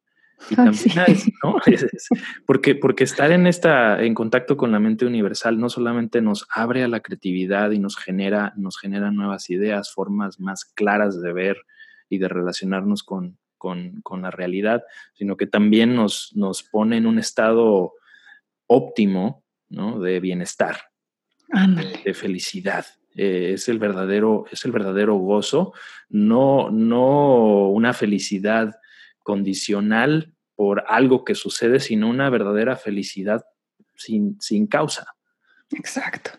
Y 0.51 0.57
también 0.57 1.17
¿no? 1.43 1.57
porque, 2.47 2.75
porque 2.75 3.05
estar 3.05 3.33
en 3.33 3.47
esta, 3.47 4.03
en 4.03 4.15
contacto 4.15 4.57
con 4.57 4.71
la 4.71 4.79
mente 4.79 5.07
universal 5.07 5.59
no 5.59 5.71
solamente 5.71 6.21
nos 6.21 6.47
abre 6.51 6.83
a 6.83 6.89
la 6.89 7.01
creatividad 7.01 7.71
y 7.71 7.79
nos 7.79 7.97
genera, 7.97 8.53
nos 8.57 8.79
genera 8.79 9.11
nuevas 9.11 9.49
ideas, 9.49 9.93
formas 9.93 10.39
más 10.39 10.65
claras 10.65 11.21
de 11.21 11.33
ver 11.33 11.57
y 12.11 12.19
de 12.19 12.29
relacionarnos 12.29 13.03
con, 13.03 13.39
con, 13.57 14.23
la 14.23 14.31
realidad, 14.31 14.85
sino 15.15 15.37
que 15.37 15.47
también 15.47 15.95
nos, 15.95 16.33
nos 16.37 16.63
pone 16.63 16.99
en 16.99 17.07
un 17.07 17.19
estado 17.19 17.95
óptimo 18.67 19.43
¿no? 19.69 20.01
de 20.01 20.21
bienestar 20.21 20.77
de, 22.05 22.15
felicidad. 22.15 22.87
Eh, 23.15 23.53
es 23.55 23.69
el 23.69 23.79
verdadero, 23.79 24.45
es 24.51 24.65
el 24.65 24.73
verdadero 24.73 25.17
gozo, 25.17 25.73
no, 26.09 26.71
no 26.71 27.69
una 27.69 27.93
felicidad 27.93 28.77
condicional 29.23 30.35
por 30.55 30.85
algo 30.89 31.25
que 31.25 31.35
sucede, 31.35 31.81
sino 31.81 32.09
una 32.09 32.31
verdadera 32.31 32.77
felicidad 32.77 33.45
sin, 33.95 34.41
sin 34.41 34.67
causa. 34.67 35.07
Exacto. 35.73 36.31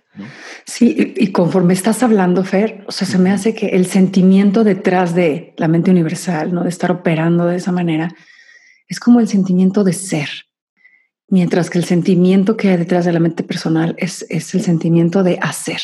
Sí, 0.65 1.13
y 1.15 1.31
conforme 1.31 1.73
estás 1.73 2.01
hablando, 2.01 2.43
Fer, 2.43 2.83
o 2.87 2.91
sea, 2.91 3.07
se 3.07 3.19
me 3.19 3.31
hace 3.31 3.53
que 3.53 3.67
el 3.67 3.85
sentimiento 3.85 4.63
detrás 4.63 5.13
de 5.13 5.53
la 5.57 5.67
mente 5.67 5.91
universal, 5.91 6.53
¿no? 6.53 6.63
De 6.63 6.69
estar 6.69 6.91
operando 6.91 7.45
de 7.45 7.57
esa 7.57 7.71
manera, 7.71 8.09
es 8.87 8.99
como 8.99 9.19
el 9.19 9.27
sentimiento 9.27 9.83
de 9.83 9.93
ser. 9.93 10.29
Mientras 11.29 11.69
que 11.69 11.77
el 11.77 11.85
sentimiento 11.85 12.55
que 12.55 12.69
hay 12.69 12.77
detrás 12.77 13.05
de 13.05 13.11
la 13.11 13.19
mente 13.19 13.43
personal 13.43 13.95
es, 13.97 14.25
es 14.29 14.53
el 14.55 14.61
sentimiento 14.61 15.23
de 15.23 15.39
hacer. 15.41 15.81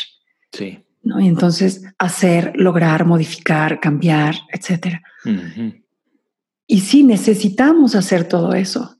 Sí. 0.52 0.84
¿no? 1.04 1.20
Y 1.20 1.28
entonces 1.28 1.84
hacer, 1.98 2.54
lograr, 2.56 3.06
modificar, 3.06 3.80
cambiar, 3.80 4.36
etcétera. 4.52 5.02
Y 6.66 6.80
sí, 6.80 7.04
necesitamos 7.04 7.96
hacer 7.96 8.28
todo 8.28 8.54
eso, 8.54 8.98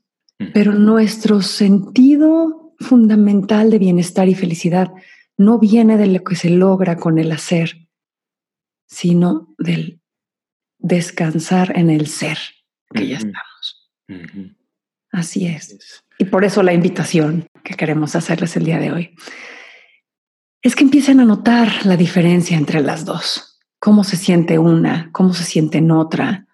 pero 0.52 0.72
nuestro 0.74 1.40
sentido 1.40 2.74
fundamental 2.78 3.70
de 3.70 3.78
bienestar 3.78 4.28
y 4.28 4.34
felicidad 4.34 4.92
no 5.36 5.58
viene 5.58 5.96
de 5.96 6.06
lo 6.06 6.22
que 6.22 6.36
se 6.36 6.50
logra 6.50 6.96
con 6.96 7.18
el 7.18 7.32
hacer, 7.32 7.88
sino 8.86 9.54
del 9.58 10.00
descansar 10.78 11.76
en 11.76 11.90
el 11.90 12.06
ser 12.06 12.38
que 12.92 13.08
ya 13.08 13.16
estamos. 13.16 13.90
Así 15.14 15.46
es. 15.46 16.02
Y 16.18 16.24
por 16.24 16.44
eso 16.44 16.62
la 16.64 16.72
invitación 16.72 17.46
que 17.62 17.74
queremos 17.74 18.16
hacerles 18.16 18.56
el 18.56 18.64
día 18.64 18.80
de 18.80 18.92
hoy 18.92 19.14
es 20.60 20.74
que 20.74 20.82
empiecen 20.82 21.20
a 21.20 21.24
notar 21.24 21.68
la 21.86 21.96
diferencia 21.96 22.56
entre 22.56 22.80
las 22.80 23.04
dos, 23.04 23.60
cómo 23.78 24.02
se 24.02 24.16
siente 24.16 24.58
una, 24.58 25.10
cómo 25.12 25.32
se 25.32 25.44
siente 25.44 25.78
en 25.78 25.92
otra. 25.92 26.46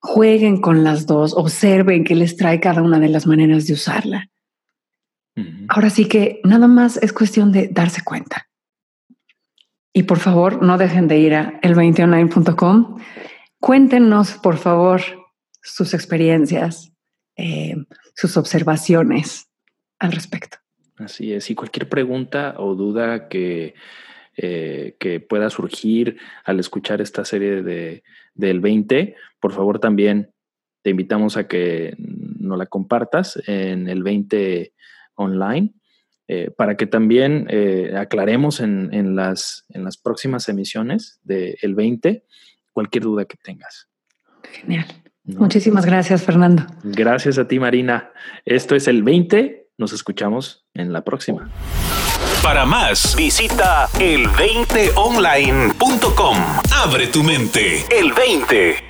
Jueguen 0.00 0.60
con 0.60 0.84
las 0.84 1.06
dos, 1.06 1.34
observen 1.34 2.04
qué 2.04 2.14
les 2.14 2.36
trae 2.36 2.60
cada 2.60 2.80
una 2.80 3.00
de 3.00 3.08
las 3.08 3.26
maneras 3.26 3.66
de 3.66 3.72
usarla. 3.72 4.28
Ahora 5.68 5.90
sí 5.90 6.04
que 6.04 6.40
nada 6.44 6.68
más 6.68 6.96
es 6.98 7.12
cuestión 7.12 7.50
de 7.50 7.68
darse 7.68 8.02
cuenta. 8.02 8.48
Y 9.92 10.04
por 10.04 10.18
favor, 10.18 10.62
no 10.62 10.78
dejen 10.78 11.08
de 11.08 11.18
ir 11.18 11.34
a 11.34 11.60
el20online.com. 11.62 12.98
Cuéntenos, 13.58 14.34
por 14.34 14.58
favor, 14.58 15.00
sus 15.62 15.94
experiencias, 15.94 16.89
eh, 17.40 17.76
sus 18.14 18.36
observaciones 18.36 19.48
al 19.98 20.12
respecto. 20.12 20.58
Así 20.96 21.32
es. 21.32 21.50
Y 21.50 21.54
cualquier 21.54 21.88
pregunta 21.88 22.54
o 22.58 22.74
duda 22.74 23.28
que, 23.28 23.74
eh, 24.36 24.96
que 25.00 25.20
pueda 25.20 25.48
surgir 25.48 26.18
al 26.44 26.60
escuchar 26.60 27.00
esta 27.00 27.24
serie 27.24 27.62
de, 27.62 28.02
del 28.34 28.60
20, 28.60 29.16
por 29.40 29.52
favor 29.52 29.78
también 29.78 30.30
te 30.82 30.90
invitamos 30.90 31.36
a 31.36 31.46
que 31.46 31.94
nos 31.98 32.58
la 32.58 32.66
compartas 32.66 33.40
en 33.46 33.88
el 33.88 34.02
20 34.02 34.72
online. 35.14 35.72
eh, 36.32 36.48
para 36.56 36.76
que 36.76 36.86
también 36.86 37.48
eh, 37.50 37.92
aclaremos 37.96 38.60
en, 38.60 39.16
las, 39.16 39.64
en 39.68 39.82
las 39.82 39.96
próximas 39.96 40.48
emisiones 40.48 41.18
del 41.24 41.74
20 41.74 42.24
cualquier 42.72 43.02
duda 43.02 43.24
que 43.24 43.36
tengas. 43.36 43.88
Genial. 44.44 44.86
Muchísimas 45.24 45.86
gracias, 45.86 46.22
Fernando. 46.22 46.64
Gracias 46.82 47.38
a 47.38 47.46
ti, 47.46 47.58
Marina. 47.58 48.10
Esto 48.44 48.74
es 48.74 48.88
el 48.88 49.02
20. 49.02 49.68
Nos 49.78 49.92
escuchamos 49.92 50.66
en 50.74 50.92
la 50.92 51.04
próxima. 51.04 51.48
Para 52.42 52.64
más, 52.64 53.14
visita 53.16 53.86
el20online.com. 53.98 56.36
Abre 56.74 57.06
tu 57.08 57.22
mente. 57.22 57.84
El 57.90 58.12
20. 58.12 58.89